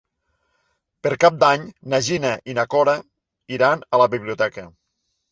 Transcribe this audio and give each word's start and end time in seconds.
Per 1.07 1.09
Cap 1.23 1.35
d'Any 1.43 1.67
na 1.93 1.99
Gina 2.07 2.31
i 2.51 2.55
na 2.59 2.65
Cora 2.75 2.95
iran 3.59 3.85
a 3.91 3.99
la 4.03 4.09
biblioteca. 4.15 4.65